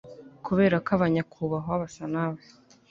[0.45, 2.39] Kuberako aba nyakubahwa basa nawe